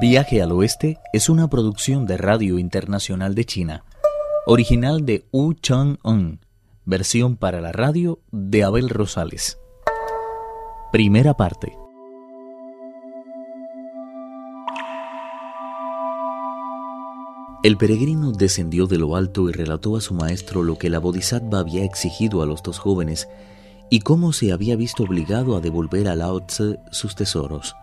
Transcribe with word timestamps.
Viaje 0.00 0.42
al 0.42 0.50
Oeste 0.50 0.98
es 1.12 1.28
una 1.28 1.48
producción 1.48 2.04
de 2.04 2.16
Radio 2.16 2.58
Internacional 2.58 3.34
de 3.36 3.44
China, 3.44 3.84
original 4.44 5.06
de 5.06 5.24
Wu 5.30 5.54
Chang-un, 5.54 6.40
versión 6.84 7.36
para 7.36 7.60
la 7.60 7.70
radio 7.70 8.18
de 8.32 8.64
Abel 8.64 8.88
Rosales. 8.88 9.56
Primera 10.90 11.34
parte. 11.34 11.76
El 17.62 17.76
peregrino 17.76 18.32
descendió 18.32 18.86
de 18.86 18.98
lo 18.98 19.14
alto 19.14 19.48
y 19.48 19.52
relató 19.52 19.96
a 19.96 20.00
su 20.00 20.12
maestro 20.12 20.64
lo 20.64 20.76
que 20.76 20.90
la 20.90 20.98
Bodhisattva 20.98 21.60
había 21.60 21.84
exigido 21.84 22.42
a 22.42 22.46
los 22.46 22.64
dos 22.64 22.80
jóvenes 22.80 23.28
y 23.90 24.00
cómo 24.00 24.32
se 24.32 24.52
había 24.52 24.74
visto 24.74 25.04
obligado 25.04 25.56
a 25.56 25.60
devolver 25.60 26.08
a 26.08 26.16
Lao 26.16 26.40
Tse 26.40 26.80
sus 26.90 27.14
tesoros. 27.14 27.76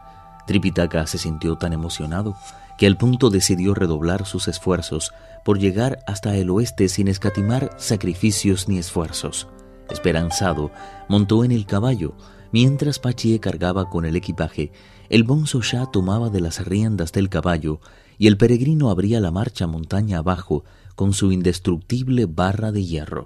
Tripitaka 0.52 1.08
se 1.08 1.18
sintió 1.18 1.56
tan 1.56 1.72
emocionado 1.72 2.36
que 2.78 2.86
al 2.86 2.98
punto 2.98 3.30
decidió 3.30 3.74
redoblar 3.74 4.26
sus 4.26 4.50
esfuerzos 4.50 5.14
por 5.46 5.60
llegar 5.60 6.00
hasta 6.08 6.36
el 6.36 6.50
oeste 6.50 6.90
sin 6.90 7.08
escatimar 7.08 7.70
sacrificios 7.78 8.68
ni 8.68 8.78
esfuerzos. 8.78 9.48
Esperanzado, 9.90 10.70
montó 11.08 11.46
en 11.46 11.54
el 11.54 11.66
caballo, 11.66 12.18
mientras 12.52 13.00
Pachie 13.00 13.40
cargaba 13.40 13.90
con 13.90 14.04
el 14.04 14.18
equipaje, 14.18 14.74
el 15.08 15.24
bonzo 15.24 15.62
ya 15.62 15.86
tomaba 15.86 16.30
de 16.30 16.42
las 16.42 16.66
riendas 16.66 17.14
del 17.14 17.30
caballo 17.30 17.80
y 18.18 18.28
el 18.28 18.36
peregrino 18.36 18.90
abría 18.90 19.22
la 19.22 19.32
marcha 19.32 19.68
montaña 19.68 20.18
abajo 20.18 20.66
con 20.96 21.14
su 21.14 21.32
indestructible 21.32 22.26
barra 22.26 22.74
de 22.74 22.84
hierro. 22.84 23.24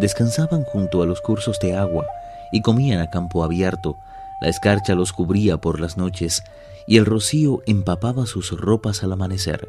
Descansaban 0.00 0.64
junto 0.64 1.02
a 1.02 1.06
los 1.06 1.20
cursos 1.20 1.58
de 1.60 1.76
agua 1.76 2.06
y 2.52 2.62
comían 2.62 3.00
a 3.00 3.10
campo 3.10 3.44
abierto. 3.44 3.96
La 4.40 4.48
escarcha 4.48 4.94
los 4.94 5.12
cubría 5.12 5.58
por 5.58 5.78
las 5.78 5.98
noches 5.98 6.42
y 6.86 6.96
el 6.96 7.04
rocío 7.04 7.60
empapaba 7.66 8.24
sus 8.24 8.50
ropas 8.58 9.04
al 9.04 9.12
amanecer. 9.12 9.68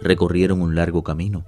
Recorrieron 0.00 0.62
un 0.62 0.74
largo 0.74 1.02
camino 1.02 1.44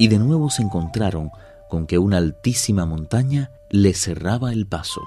y 0.00 0.08
de 0.08 0.18
nuevo 0.18 0.50
se 0.50 0.62
encontraron 0.62 1.30
con 1.68 1.86
que 1.86 1.98
una 1.98 2.16
altísima 2.16 2.86
montaña 2.86 3.52
les 3.68 4.00
cerraba 4.00 4.52
el 4.52 4.66
paso. 4.66 5.02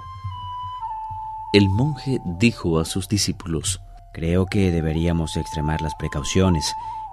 El 1.52 1.68
monje 1.68 2.20
dijo 2.40 2.80
a 2.80 2.86
sus 2.86 3.10
discípulos, 3.10 3.82
Creo 4.14 4.46
que 4.46 4.72
deberíamos 4.72 5.36
extremar 5.36 5.82
las 5.82 5.96
precauciones, 5.96 6.72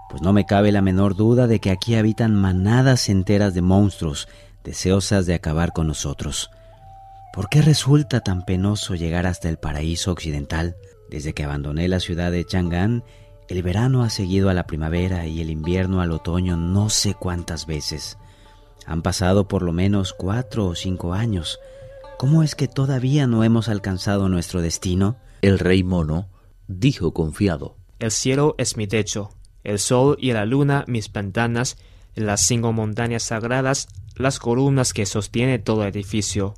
pues 0.09 0.23
no 0.23 0.33
me 0.33 0.47
cabe 0.47 0.71
la 0.71 0.83
menor 0.83 1.17
duda 1.17 1.49
de 1.49 1.59
que 1.59 1.71
aquí 1.71 1.97
habitan 1.97 2.35
manadas 2.35 3.09
enteras 3.09 3.55
de 3.55 3.63
monstruos 3.63 4.29
deseosas 4.65 5.27
de 5.27 5.35
acabar 5.35 5.73
con 5.73 5.87
nosotros. 5.87 6.51
¿Por 7.33 7.49
qué 7.49 7.63
resulta 7.63 8.21
tan 8.21 8.45
penoso 8.45 8.95
llegar 8.95 9.27
hasta 9.27 9.49
el 9.49 9.57
paraíso 9.57 10.11
occidental? 10.11 10.77
Desde 11.09 11.33
que 11.33 11.45
abandoné 11.45 11.89
la 11.89 12.01
ciudad 12.01 12.33
de 12.33 12.45
Chang'an, 12.45 13.05
el 13.49 13.63
verano 13.63 14.03
ha 14.03 14.11
seguido 14.11 14.49
a 14.49 14.55
la 14.55 14.67
primavera 14.67 15.27
y 15.27 15.41
el 15.41 15.51
invierno 15.51 16.01
al 16.01 16.13
otoño 16.13 16.57
no 16.57 16.89
sé 16.89 17.15
cuántas 17.15 17.67
veces. 17.67 18.19
Han 18.87 19.03
pasado 19.03 19.49
por 19.49 19.63
lo 19.63 19.73
menos 19.73 20.13
cuatro 20.13 20.67
o 20.67 20.75
cinco 20.75 21.15
años. 21.15 21.59
¿Cómo 22.19 22.43
es 22.43 22.55
que 22.55 22.69
todavía 22.69 23.27
no 23.27 23.45
hemos 23.45 23.69
alcanzado 23.69 24.29
nuestro 24.29 24.61
destino? 24.61 25.17
El 25.43 25.59
rey 25.59 25.83
mono 25.83 26.29
dijo 26.69 27.13
confiado. 27.13 27.77
El 27.99 28.11
cielo 28.11 28.55
es 28.59 28.77
mi 28.77 28.87
techo, 28.87 29.31
el 29.65 29.79
sol 29.79 30.17
y 30.21 30.33
la 30.33 30.45
luna 30.47 30.85
mis 30.87 31.13
ventanas, 31.13 31.77
las 32.15 32.41
cinco 32.47 32.73
montañas 32.73 33.25
sagradas 33.25 33.89
las 34.21 34.39
columnas 34.39 34.93
que 34.93 35.07
sostiene 35.07 35.59
todo 35.59 35.85
edificio. 35.85 36.55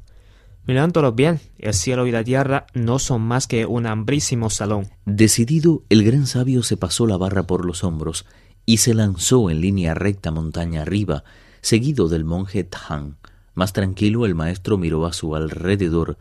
Mirándolo 0.66 1.12
bien, 1.12 1.40
el 1.58 1.74
cielo 1.74 2.06
y 2.06 2.12
la 2.12 2.22
tierra 2.22 2.66
no 2.74 2.98
son 2.98 3.22
más 3.22 3.46
que 3.46 3.66
un 3.66 3.86
hambrísimo 3.86 4.48
salón. 4.48 4.88
Decidido, 5.06 5.82
el 5.88 6.04
gran 6.04 6.26
sabio 6.26 6.62
se 6.62 6.76
pasó 6.76 7.06
la 7.06 7.16
barra 7.16 7.44
por 7.44 7.64
los 7.64 7.82
hombros 7.82 8.26
y 8.64 8.76
se 8.76 8.94
lanzó 8.94 9.50
en 9.50 9.60
línea 9.60 9.94
recta 9.94 10.30
montaña 10.30 10.82
arriba, 10.82 11.24
seguido 11.62 12.08
del 12.08 12.24
monje 12.24 12.64
Tang. 12.64 13.16
Más 13.54 13.72
tranquilo, 13.72 14.24
el 14.24 14.34
maestro 14.34 14.78
miró 14.78 15.04
a 15.04 15.12
su 15.12 15.34
alrededor 15.34 16.16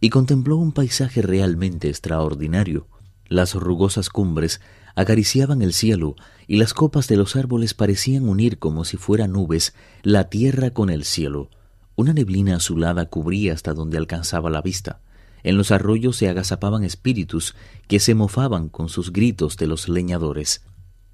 y 0.00 0.10
contempló 0.10 0.56
un 0.56 0.72
paisaje 0.72 1.22
realmente 1.22 1.88
extraordinario. 1.88 2.88
Las 3.28 3.54
rugosas 3.54 4.10
cumbres 4.10 4.60
acariciaban 4.94 5.62
el 5.62 5.72
cielo 5.72 6.16
y 6.46 6.56
las 6.56 6.74
copas 6.74 7.08
de 7.08 7.16
los 7.16 7.36
árboles 7.36 7.74
parecían 7.74 8.28
unir 8.28 8.58
como 8.58 8.84
si 8.84 8.96
fueran 8.96 9.32
nubes 9.32 9.74
la 10.02 10.28
tierra 10.28 10.70
con 10.70 10.90
el 10.90 11.04
cielo. 11.04 11.50
Una 11.96 12.12
neblina 12.12 12.56
azulada 12.56 13.06
cubría 13.06 13.52
hasta 13.52 13.72
donde 13.74 13.98
alcanzaba 13.98 14.50
la 14.50 14.62
vista. 14.62 15.00
En 15.42 15.56
los 15.56 15.70
arroyos 15.70 16.16
se 16.16 16.28
agazapaban 16.28 16.84
espíritus 16.84 17.54
que 17.86 18.00
se 18.00 18.14
mofaban 18.14 18.68
con 18.68 18.88
sus 18.88 19.12
gritos 19.12 19.56
de 19.56 19.66
los 19.66 19.88
leñadores. 19.88 20.62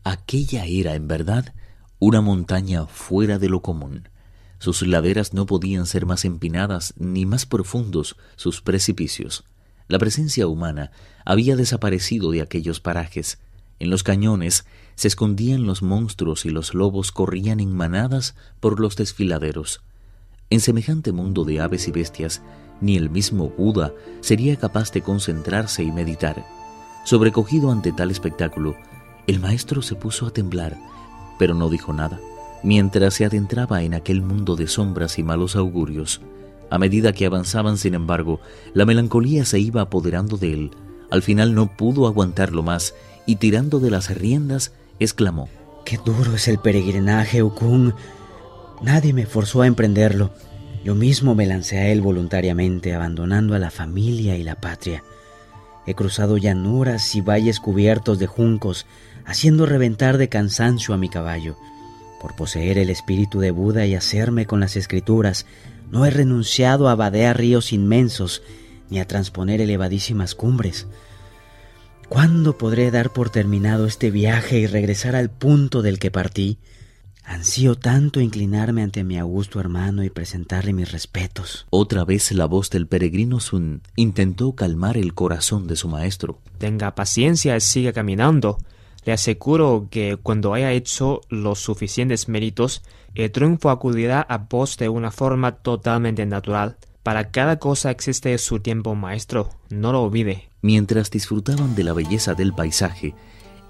Aquella 0.05 0.65
era, 0.65 0.95
en 0.95 1.09
verdad, 1.09 1.53
una 1.99 2.21
montaña 2.21 2.87
fuera 2.87 3.39
de 3.39 3.49
lo 3.49 3.61
común. 3.61 4.09
Sus 4.59 4.87
laderas 4.87 5.35
no 5.35 5.47
podían 5.47 5.87
ser 5.87 6.07
más 6.07 6.25
empinadas 6.25 6.95
ni 6.97 7.27
más 7.27 7.45
profundos 7.45 8.17
sus 8.37 8.63
precipicios. 8.63 9.45
La 9.89 9.99
presencia 9.99 10.47
humana 10.47 10.93
había 11.25 11.57
desaparecido 11.57 12.31
de 12.31 12.43
aquellos 12.43 12.79
parajes. 12.79 13.39
En 13.81 13.89
los 13.89 14.03
cañones 14.03 14.67
se 14.95 15.09
escondían 15.09 15.67
los 15.67 15.83
monstruos 15.83 16.45
y 16.45 16.51
los 16.51 16.75
lobos 16.75 17.13
corrían 17.13 17.61
en 17.61 17.75
manadas 17.75 18.37
por 18.61 18.79
los 18.79 18.95
desfiladeros. 18.95 19.81
En 20.51 20.61
semejante 20.61 21.13
mundo 21.13 21.45
de 21.45 21.61
aves 21.61 21.89
y 21.89 21.91
bestias, 21.91 22.43
ni 22.83 22.97
el 22.97 23.09
mismo 23.09 23.49
Buda 23.57 23.95
sería 24.21 24.57
capaz 24.57 24.93
de 24.93 25.01
concentrarse 25.01 25.83
y 25.83 25.93
meditar. 25.93 26.45
Sobrecogido 27.05 27.73
ante 27.73 27.93
tal 27.93 28.11
espectáculo, 28.11 28.77
el 29.27 29.41
maestro 29.41 29.81
se 29.81 29.95
puso 29.95 30.27
a 30.27 30.31
temblar, 30.31 30.77
pero 31.39 31.55
no 31.55 31.71
dijo 31.71 31.95
nada, 31.95 32.21
mientras 32.63 33.15
se 33.15 33.25
adentraba 33.25 33.83
en 33.83 33.95
aquel 33.95 34.21
mundo 34.21 34.57
de 34.57 34.69
sombras 34.69 35.19
y 35.19 35.23
malos 35.23 35.57
augurios. 35.57 36.21
A 36.69 36.79
medida 36.79 37.15
que 37.15 37.25
avanzaban, 37.25 37.79
sin 37.79 37.95
embargo, 37.95 38.41
la 38.75 38.85
melancolía 38.85 39.47
se 39.47 39.59
iba 39.59 39.81
apoderando 39.81 40.37
de 40.37 40.53
él. 40.53 40.71
Al 41.11 41.23
final 41.23 41.55
no 41.55 41.75
pudo 41.77 42.07
aguantarlo 42.07 42.63
más 42.63 42.95
y 43.31 43.37
tirando 43.37 43.79
de 43.79 43.93
las 43.93 44.11
riendas, 44.11 44.73
exclamó. 44.99 45.49
Qué 45.85 46.01
duro 46.05 46.35
es 46.35 46.49
el 46.49 46.59
peregrinaje, 46.59 47.45
Ukun. 47.45 47.95
Nadie 48.83 49.13
me 49.13 49.25
forzó 49.25 49.63
a 49.63 49.69
emprenderlo. 49.69 50.33
Yo 50.85 50.97
mismo 50.97 51.37
me 51.37 51.47
lancé 51.47 51.79
a 51.79 51.89
él 51.91 52.01
voluntariamente, 52.01 52.93
abandonando 52.93 53.55
a 53.55 53.61
la 53.61 53.71
familia 53.71 54.37
y 54.37 54.43
la 54.43 54.57
patria. 54.57 55.05
He 55.87 55.95
cruzado 55.95 56.39
llanuras 56.39 57.15
y 57.15 57.21
valles 57.21 57.61
cubiertos 57.61 58.19
de 58.19 58.27
juncos, 58.27 58.85
haciendo 59.25 59.65
reventar 59.65 60.19
de 60.19 60.29
cansancio 60.29 60.93
a 60.93 60.99
mi 60.99 61.09
caballo. 61.09 61.57
Por 62.21 62.35
poseer 62.35 62.79
el 62.79 62.91
espíritu 62.91 63.39
de 63.39 63.53
Buda 63.53 63.87
y 63.87 63.95
hacerme 63.95 64.45
con 64.45 64.59
las 64.59 64.75
escrituras, 64.75 65.47
no 65.93 66.05
he 66.05 66.11
renunciado 66.11 66.89
a 66.89 66.97
vadear 66.97 67.39
ríos 67.39 67.73
inmensos 67.73 68.43
ni 68.89 68.99
a 68.99 69.07
transponer 69.07 69.61
elevadísimas 69.61 70.35
cumbres. 70.35 70.89
¿Cuándo 72.11 72.59
podré 72.59 72.91
dar 72.91 73.13
por 73.13 73.31
terminado 73.31 73.87
este 73.87 74.11
viaje 74.11 74.59
y 74.59 74.67
regresar 74.67 75.15
al 75.15 75.31
punto 75.31 75.81
del 75.81 76.01
que 76.01 76.11
partí? 76.11 76.59
Ansío 77.23 77.77
tanto 77.77 78.21
inclinarme 78.21 78.83
ante 78.83 79.05
mi 79.05 79.17
augusto 79.17 79.61
hermano 79.61 80.03
y 80.03 80.11
presentarle 80.11 80.73
mis 80.73 80.91
respetos. 80.91 81.69
Otra 81.71 82.05
vez 82.05 82.33
la 82.33 82.47
voz 82.47 82.69
del 82.69 82.89
peregrino 82.89 83.39
Sun 83.39 83.83
intentó 83.95 84.57
calmar 84.57 84.97
el 84.97 85.15
corazón 85.15 85.69
de 85.69 85.77
su 85.77 85.87
maestro. 85.87 86.41
Tenga 86.59 86.97
paciencia 86.97 87.57
y 87.57 87.61
siga 87.61 87.93
caminando. 87.93 88.59
Le 89.05 89.13
aseguro 89.13 89.87
que 89.89 90.19
cuando 90.21 90.53
haya 90.53 90.73
hecho 90.73 91.21
los 91.29 91.61
suficientes 91.61 92.29
méritos, 92.29 92.83
el 93.15 93.31
triunfo 93.31 93.71
acudirá 93.71 94.21
a 94.21 94.39
vos 94.39 94.77
de 94.79 94.89
una 94.89 95.13
forma 95.13 95.59
totalmente 95.59 96.27
natural. 96.27 96.77
Para 97.11 97.33
cada 97.33 97.59
cosa 97.59 97.91
existe 97.91 98.39
su 98.39 98.61
tiempo 98.61 98.95
maestro, 98.95 99.51
no 99.69 99.91
lo 99.91 100.05
olvide. 100.05 100.49
Mientras 100.63 101.11
disfrutaban 101.11 101.75
de 101.75 101.83
la 101.83 101.93
belleza 101.93 102.35
del 102.35 102.53
paisaje, 102.53 103.17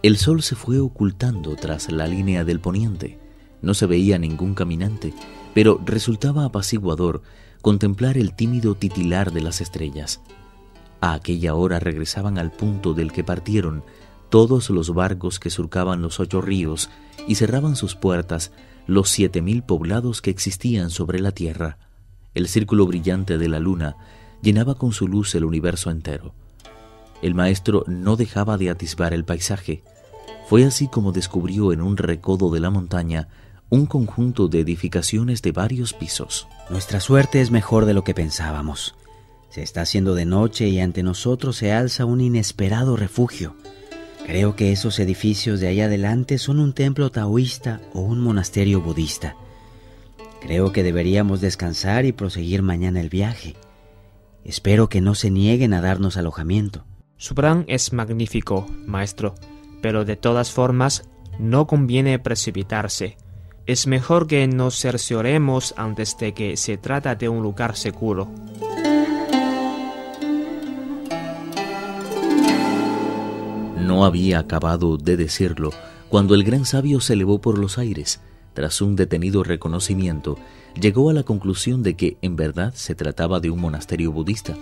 el 0.03 0.19
sol 0.19 0.43
se 0.43 0.57
fue 0.57 0.79
ocultando 0.79 1.57
tras 1.57 1.91
la 1.91 2.07
línea 2.07 2.45
del 2.45 2.61
poniente. 2.61 3.19
No 3.63 3.73
se 3.73 3.87
veía 3.87 4.19
ningún 4.19 4.53
caminante, 4.53 5.15
pero 5.55 5.81
resultaba 5.87 6.45
apaciguador 6.45 7.23
contemplar 7.63 8.19
el 8.19 8.35
tímido 8.35 8.75
titilar 8.75 9.33
de 9.33 9.41
las 9.41 9.63
estrellas. 9.63 10.21
A 11.01 11.15
aquella 11.15 11.55
hora 11.55 11.81
regresaban 11.81 12.37
al 12.37 12.51
punto 12.51 12.93
del 12.93 13.11
que 13.11 13.25
partieron 13.25 13.85
todos 14.29 14.69
los 14.69 14.93
barcos 14.93 15.41
que 15.41 15.49
surcaban 15.49 16.03
los 16.03 16.21
ocho 16.21 16.43
ríos 16.43 16.91
y 17.27 17.37
cerraban 17.37 17.75
sus 17.75 17.95
puertas 17.95 18.53
los 18.87 19.09
siete 19.09 19.41
mil 19.41 19.63
poblados 19.63 20.21
que 20.21 20.29
existían 20.29 20.91
sobre 20.91 21.21
la 21.21 21.33
tierra. 21.33 21.79
El 22.35 22.49
círculo 22.49 22.87
brillante 22.87 23.39
de 23.39 23.49
la 23.49 23.59
luna 23.59 23.97
llenaba 24.43 24.75
con 24.75 24.93
su 24.93 25.09
luz 25.09 25.35
el 25.35 25.45
universo 25.45 25.91
entero. 25.91 26.33
El 27.23 27.35
maestro 27.35 27.85
no 27.87 28.17
dejaba 28.17 28.57
de 28.57 28.71
atisbar 28.71 29.13
el 29.13 29.25
paisaje. 29.25 29.83
Fue 30.49 30.65
así 30.65 30.89
como 30.89 31.13
descubrió 31.13 31.73
en 31.73 31.83
un 31.83 31.97
recodo 31.97 32.51
de 32.51 32.61
la 32.61 32.71
montaña 32.71 33.29
un 33.69 33.87
conjunto 33.87 34.49
de 34.49 34.61
edificaciones 34.61 35.43
de 35.43 35.53
varios 35.53 35.93
pisos. 35.93 36.49
Nuestra 36.71 37.01
suerte 37.01 37.41
es 37.41 37.51
mejor 37.51 37.85
de 37.85 37.95
lo 37.95 38.05
que 38.05 38.15
pensábamos. 38.15 38.95
Se 39.49 39.63
está 39.63 39.83
haciendo 39.83 40.15
de 40.15 40.25
noche 40.25 40.69
y 40.69 40.81
ante 40.81 41.03
nosotros 41.03 41.57
se 41.57 41.73
alza 41.73 42.05
un 42.05 42.21
inesperado 42.21 42.97
refugio. 42.97 43.55
Creo 44.25 44.55
que 44.55 44.73
esos 44.73 44.99
edificios 44.99 45.61
de 45.61 45.69
ahí 45.69 45.81
adelante 45.81 46.39
son 46.39 46.61
un 46.61 46.73
templo 46.73 47.11
taoísta 47.11 47.81
o 47.93 48.01
un 48.01 48.21
monasterio 48.21 48.81
budista. 48.81 49.37
Creo 50.41 50.73
que 50.73 50.83
deberíamos 50.83 51.41
descansar 51.41 52.05
y 52.05 52.13
proseguir 52.13 52.63
mañana 52.63 53.01
el 53.01 53.09
viaje. 53.09 53.57
Espero 54.45 54.89
que 54.89 55.01
no 55.01 55.15
se 55.15 55.31
nieguen 55.31 55.75
a 55.75 55.81
darnos 55.81 56.17
alojamiento. 56.17 56.85
Su 57.17 57.35
plan 57.35 57.65
es 57.69 57.93
magnífico, 57.93 58.67
maestro, 58.87 59.35
pero 59.83 60.05
de 60.05 60.17
todas 60.17 60.51
formas 60.51 61.09
no 61.39 61.67
conviene 61.67 62.19
precipitarse. 62.19 63.17
Es 63.67 63.87
mejor 63.87 64.27
que 64.27 64.47
nos 64.49 64.81
cercioremos 64.81 65.75
antes 65.77 66.17
de 66.19 66.33
que 66.33 66.57
se 66.57 66.79
trata 66.79 67.15
de 67.15 67.29
un 67.29 67.43
lugar 67.43 67.77
seguro. 67.77 68.29
No 73.77 74.05
había 74.05 74.39
acabado 74.39 74.97
de 74.97 75.17
decirlo 75.17 75.71
cuando 76.09 76.35
el 76.35 76.43
gran 76.43 76.65
sabio 76.65 77.01
se 77.01 77.13
elevó 77.13 77.41
por 77.41 77.59
los 77.59 77.77
aires. 77.79 78.21
Tras 78.55 78.81
un 78.81 78.97
detenido 78.97 79.45
reconocimiento, 79.45 80.39
llegó 80.81 81.11
a 81.11 81.13
la 81.13 81.23
conclusión 81.23 81.83
de 81.83 81.95
que 81.95 82.17
en 82.23 82.37
verdad 82.37 82.75
se 82.75 82.95
trataba 82.95 83.41
de 83.41 83.51
un 83.51 83.61
monasterio 83.61 84.13
budista. 84.13 84.57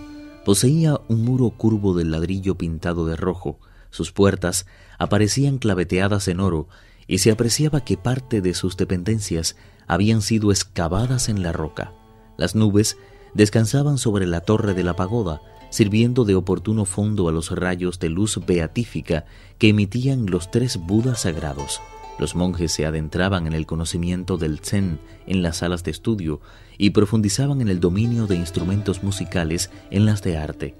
Poseía 0.45 0.99
un 1.07 1.23
muro 1.23 1.49
curvo 1.51 1.93
de 1.93 2.05
ladrillo 2.05 2.55
pintado 2.55 3.05
de 3.05 3.15
rojo, 3.15 3.59
sus 3.91 4.11
puertas 4.11 4.65
aparecían 4.97 5.57
claveteadas 5.57 6.27
en 6.27 6.39
oro 6.39 6.67
y 7.07 7.19
se 7.19 7.31
apreciaba 7.31 7.81
que 7.81 7.97
parte 7.97 8.41
de 8.41 8.53
sus 8.53 8.77
dependencias 8.77 9.55
habían 9.87 10.21
sido 10.21 10.51
excavadas 10.51 11.29
en 11.29 11.41
la 11.41 11.51
roca. 11.51 11.93
Las 12.37 12.55
nubes 12.55 12.97
descansaban 13.33 13.97
sobre 13.97 14.27
la 14.27 14.41
torre 14.41 14.73
de 14.73 14.83
la 14.83 14.95
pagoda, 14.95 15.41
sirviendo 15.71 16.23
de 16.23 16.35
oportuno 16.35 16.85
fondo 16.85 17.27
a 17.27 17.31
los 17.31 17.51
rayos 17.51 17.99
de 17.99 18.09
luz 18.09 18.39
beatífica 18.45 19.25
que 19.57 19.69
emitían 19.69 20.27
los 20.27 20.51
tres 20.51 20.77
Budas 20.77 21.21
sagrados. 21.21 21.81
Los 22.19 22.35
monjes 22.35 22.73
se 22.73 22.85
adentraban 22.85 23.47
en 23.47 23.53
el 23.53 23.65
conocimiento 23.65 24.37
del 24.37 24.59
Zen 24.59 24.99
en 25.25 25.41
las 25.41 25.57
salas 25.57 25.85
de 25.85 25.91
estudio 25.91 26.41
y 26.77 26.89
profundizaban 26.89 27.61
en 27.61 27.69
el 27.69 27.79
dominio 27.79 28.27
de 28.27 28.35
instrumentos 28.35 29.03
musicales 29.03 29.71
en 29.89 30.05
las 30.05 30.21
de 30.21 30.37
arte. 30.37 30.75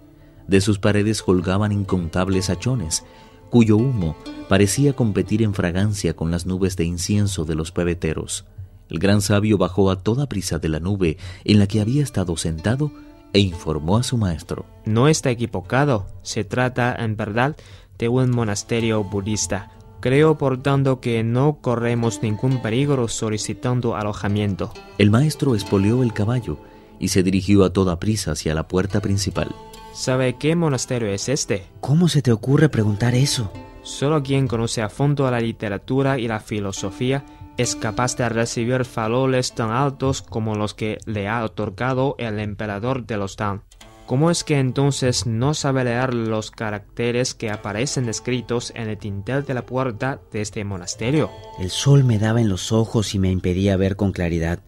De 0.47 0.59
sus 0.59 0.79
paredes 0.79 1.23
colgaban 1.23 1.71
incontables 1.71 2.49
hachones, 2.49 3.05
cuyo 3.49 3.77
humo 3.77 4.17
parecía 4.49 4.93
competir 4.93 5.41
en 5.41 5.53
fragancia 5.53 6.13
con 6.13 6.29
las 6.29 6.45
nubes 6.45 6.75
de 6.75 6.83
incienso 6.83 7.45
de 7.45 7.55
los 7.55 7.71
pebeteros. 7.71 8.45
El 8.89 8.99
gran 8.99 9.21
sabio 9.21 9.57
bajó 9.57 9.91
a 9.91 10.03
toda 10.03 10.27
prisa 10.27 10.59
de 10.59 10.67
la 10.67 10.81
nube 10.81 11.17
en 11.45 11.59
la 11.59 11.67
que 11.67 11.79
había 11.79 12.03
estado 12.03 12.35
sentado 12.35 12.91
e 13.31 13.39
informó 13.39 13.97
a 13.97 14.03
su 14.03 14.17
maestro. 14.17 14.65
No 14.85 15.07
está 15.07 15.29
equivocado. 15.29 16.07
Se 16.21 16.43
trata, 16.43 16.95
en 16.97 17.15
verdad, 17.15 17.55
de 17.97 18.09
un 18.09 18.31
monasterio 18.31 19.03
budista 19.03 19.71
Creo, 19.99 20.37
por 20.37 20.61
tanto, 20.61 21.01
que 21.01 21.23
no 21.23 21.57
corremos 21.61 22.21
ningún 22.23 22.61
peligro 22.61 23.07
solicitando 23.07 23.95
alojamiento. 23.95 24.71
El 24.97 25.11
maestro 25.11 25.55
espolió 25.55 26.03
el 26.03 26.13
caballo 26.13 26.57
y 26.99 27.09
se 27.09 27.23
dirigió 27.23 27.63
a 27.65 27.73
toda 27.73 27.99
prisa 27.99 28.31
hacia 28.31 28.55
la 28.55 28.67
puerta 28.67 29.01
principal. 29.01 29.53
¿Sabe 29.93 30.37
qué 30.37 30.55
monasterio 30.55 31.09
es 31.09 31.27
este? 31.29 31.65
¿Cómo 31.81 32.07
se 32.07 32.21
te 32.21 32.31
ocurre 32.31 32.69
preguntar 32.69 33.15
eso? 33.15 33.51
Solo 33.81 34.21
quien 34.23 34.47
conoce 34.47 34.81
a 34.81 34.89
fondo 34.89 35.29
la 35.29 35.39
literatura 35.39 36.19
y 36.19 36.27
la 36.27 36.39
filosofía 36.39 37.25
es 37.57 37.75
capaz 37.75 38.15
de 38.15 38.29
recibir 38.29 38.85
valores 38.95 39.53
tan 39.53 39.71
altos 39.71 40.21
como 40.21 40.55
los 40.55 40.73
que 40.73 40.97
le 41.05 41.27
ha 41.27 41.43
otorgado 41.43 42.15
el 42.17 42.39
emperador 42.39 43.05
de 43.05 43.17
los 43.17 43.35
Tang. 43.35 43.63
¿Cómo 44.09 44.31
es 44.31 44.43
que 44.43 44.57
entonces 44.57 45.27
no 45.27 45.53
sabe 45.53 45.83
leer 45.83 46.15
los 46.15 46.49
caracteres 46.49 47.35
que 47.35 47.51
aparecen 47.51 48.09
escritos 48.09 48.73
en 48.75 48.89
el 48.89 48.97
tintel 48.97 49.45
de 49.45 49.53
la 49.53 49.67
puerta 49.67 50.19
de 50.31 50.41
este 50.41 50.63
monasterio? 50.63 51.29
El 51.59 51.69
sol 51.69 52.03
me 52.03 52.17
daba 52.17 52.41
en 52.41 52.49
los 52.49 52.71
ojos 52.71 53.13
y 53.13 53.19
me 53.19 53.29
impedía 53.29 53.77
ver 53.77 53.95
con 53.95 54.11
claridad. 54.11 54.61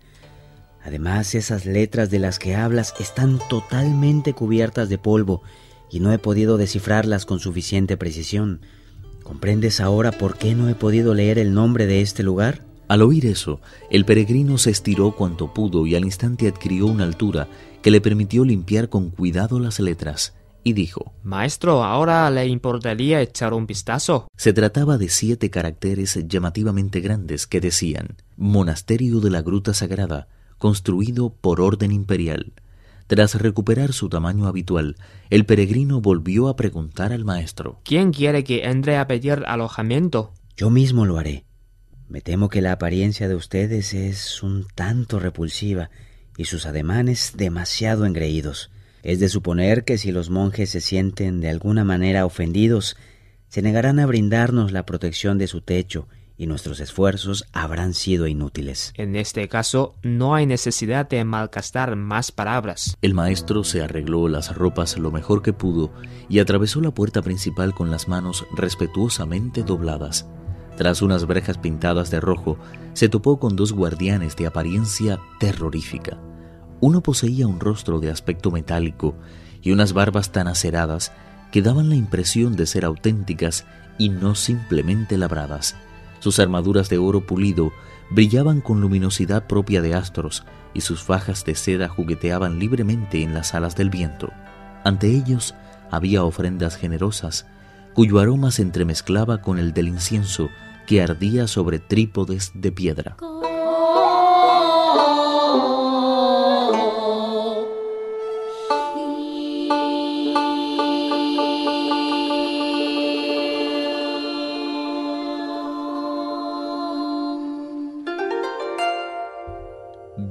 Además, 0.83 1.33
esas 1.33 1.65
letras 1.65 2.11
de 2.11 2.19
las 2.19 2.37
que 2.37 2.55
hablas 2.55 2.93
están 2.99 3.39
totalmente 3.49 4.33
cubiertas 4.33 4.89
de 4.89 4.99
polvo 4.99 5.41
y 5.89 6.01
no 6.01 6.13
he 6.13 6.19
podido 6.19 6.57
descifrarlas 6.57 7.25
con 7.25 7.39
suficiente 7.39 7.97
precisión. 7.97 8.61
¿Comprendes 9.23 9.79
ahora 9.79 10.11
por 10.11 10.37
qué 10.37 10.53
no 10.53 10.69
he 10.69 10.75
podido 10.75 11.15
leer 11.15 11.39
el 11.39 11.55
nombre 11.55 11.87
de 11.87 12.01
este 12.01 12.21
lugar? 12.21 12.61
Al 12.87 13.01
oír 13.01 13.25
eso, 13.25 13.59
el 13.89 14.05
peregrino 14.05 14.59
se 14.59 14.69
estiró 14.69 15.15
cuanto 15.15 15.51
pudo 15.51 15.87
y 15.87 15.95
al 15.95 16.05
instante 16.05 16.47
adquirió 16.47 16.85
una 16.85 17.05
altura 17.05 17.47
que 17.81 17.91
le 17.91 18.01
permitió 18.01 18.45
limpiar 18.45 18.89
con 18.89 19.09
cuidado 19.09 19.59
las 19.59 19.79
letras, 19.79 20.33
y 20.63 20.73
dijo 20.73 21.13
Maestro, 21.23 21.83
ahora 21.83 22.29
le 22.29 22.45
importaría 22.47 23.21
echar 23.21 23.53
un 23.53 23.65
vistazo. 23.65 24.27
Se 24.37 24.53
trataba 24.53 24.97
de 24.97 25.09
siete 25.09 25.49
caracteres 25.49 26.19
llamativamente 26.27 26.99
grandes 26.99 27.47
que 27.47 27.59
decían 27.59 28.17
Monasterio 28.37 29.19
de 29.19 29.31
la 29.31 29.41
Gruta 29.41 29.73
Sagrada, 29.73 30.27
construido 30.57 31.33
por 31.33 31.61
orden 31.61 31.91
imperial. 31.91 32.53
Tras 33.07 33.35
recuperar 33.35 33.91
su 33.91 34.07
tamaño 34.07 34.47
habitual, 34.47 34.95
el 35.29 35.45
peregrino 35.45 35.99
volvió 35.99 36.47
a 36.47 36.55
preguntar 36.55 37.11
al 37.11 37.25
maestro 37.25 37.81
¿Quién 37.83 38.13
quiere 38.13 38.43
que 38.43 38.65
entre 38.65 38.97
a 38.97 39.07
pedir 39.07 39.43
alojamiento? 39.47 40.31
Yo 40.55 40.69
mismo 40.69 41.05
lo 41.05 41.17
haré. 41.17 41.43
Me 42.07 42.21
temo 42.21 42.49
que 42.49 42.61
la 42.61 42.73
apariencia 42.73 43.27
de 43.27 43.35
ustedes 43.35 43.93
es 43.93 44.43
un 44.43 44.67
tanto 44.75 45.19
repulsiva 45.19 45.89
y 46.41 46.45
sus 46.45 46.65
ademanes 46.65 47.33
demasiado 47.37 48.05
engreídos. 48.05 48.71
Es 49.03 49.19
de 49.19 49.29
suponer 49.29 49.83
que 49.83 49.99
si 49.99 50.11
los 50.11 50.31
monjes 50.31 50.71
se 50.71 50.81
sienten 50.81 51.39
de 51.39 51.49
alguna 51.49 51.83
manera 51.83 52.25
ofendidos, 52.25 52.97
se 53.47 53.61
negarán 53.61 53.99
a 53.99 54.07
brindarnos 54.07 54.71
la 54.71 54.85
protección 54.85 55.37
de 55.37 55.45
su 55.45 55.61
techo 55.61 56.07
y 56.37 56.47
nuestros 56.47 56.79
esfuerzos 56.79 57.45
habrán 57.53 57.93
sido 57.93 58.25
inútiles. 58.25 58.91
En 58.97 59.15
este 59.15 59.47
caso, 59.47 59.93
no 60.01 60.33
hay 60.33 60.47
necesidad 60.47 61.07
de 61.07 61.23
malgastar 61.23 61.95
más 61.95 62.31
palabras. 62.31 62.97
El 63.03 63.13
maestro 63.13 63.63
se 63.63 63.83
arregló 63.83 64.27
las 64.27 64.55
ropas 64.55 64.97
lo 64.97 65.11
mejor 65.11 65.43
que 65.43 65.53
pudo 65.53 65.93
y 66.27 66.39
atravesó 66.39 66.81
la 66.81 66.89
puerta 66.89 67.21
principal 67.21 67.75
con 67.75 67.91
las 67.91 68.07
manos 68.07 68.47
respetuosamente 68.55 69.61
dobladas. 69.61 70.27
Tras 70.75 71.03
unas 71.03 71.27
brejas 71.27 71.59
pintadas 71.59 72.09
de 72.09 72.19
rojo, 72.19 72.57
se 72.93 73.09
topó 73.09 73.39
con 73.39 73.55
dos 73.55 73.73
guardianes 73.73 74.35
de 74.35 74.47
apariencia 74.47 75.19
terrorífica. 75.39 76.19
Uno 76.81 77.01
poseía 77.01 77.47
un 77.47 77.59
rostro 77.59 77.99
de 77.99 78.09
aspecto 78.09 78.51
metálico 78.51 79.15
y 79.61 79.71
unas 79.71 79.93
barbas 79.93 80.31
tan 80.31 80.47
aceradas 80.47 81.11
que 81.51 81.61
daban 81.61 81.89
la 81.89 81.95
impresión 81.95 82.55
de 82.55 82.65
ser 82.65 82.85
auténticas 82.85 83.65
y 83.97 84.09
no 84.09 84.35
simplemente 84.35 85.17
labradas. 85.17 85.75
Sus 86.19 86.39
armaduras 86.39 86.89
de 86.89 86.97
oro 86.97 87.25
pulido 87.25 87.71
brillaban 88.09 88.61
con 88.61 88.81
luminosidad 88.81 89.47
propia 89.47 89.81
de 89.81 89.93
astros 89.93 90.43
y 90.73 90.81
sus 90.81 91.03
fajas 91.03 91.45
de 91.45 91.55
seda 91.55 91.87
jugueteaban 91.87 92.57
libremente 92.57 93.21
en 93.21 93.33
las 93.33 93.53
alas 93.53 93.75
del 93.75 93.89
viento. 93.89 94.31
Ante 94.83 95.07
ellos 95.07 95.53
había 95.91 96.23
ofrendas 96.23 96.77
generosas, 96.77 97.45
cuyo 97.93 98.19
aroma 98.19 98.51
se 98.51 98.63
entremezclaba 98.63 99.41
con 99.41 99.59
el 99.59 99.73
del 99.73 99.87
incienso 99.87 100.49
que 100.87 101.01
ardía 101.01 101.47
sobre 101.47 101.79
trípodes 101.79 102.51
de 102.55 102.71
piedra. 102.71 103.17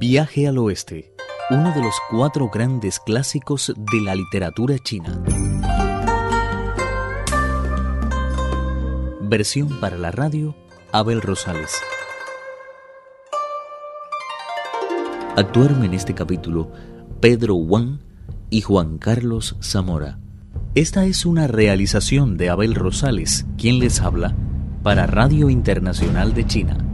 Viaje 0.01 0.47
al 0.47 0.57
Oeste, 0.57 1.13
uno 1.51 1.71
de 1.75 1.79
los 1.79 1.93
cuatro 2.09 2.49
grandes 2.49 2.99
clásicos 2.99 3.71
de 3.77 4.01
la 4.01 4.15
literatura 4.15 4.79
china. 4.79 5.23
Versión 9.21 9.79
para 9.79 9.99
la 9.99 10.09
radio, 10.09 10.55
Abel 10.91 11.21
Rosales. 11.21 11.75
Actuaron 15.37 15.85
en 15.85 15.93
este 15.93 16.15
capítulo 16.15 16.71
Pedro 17.19 17.53
Wang 17.53 17.99
y 18.49 18.61
Juan 18.61 18.97
Carlos 18.97 19.55
Zamora. 19.61 20.17
Esta 20.73 21.05
es 21.05 21.27
una 21.27 21.45
realización 21.45 22.37
de 22.37 22.49
Abel 22.49 22.73
Rosales, 22.73 23.45
quien 23.55 23.77
les 23.77 24.01
habla, 24.01 24.35
para 24.81 25.05
Radio 25.05 25.51
Internacional 25.51 26.33
de 26.33 26.47
China. 26.47 26.90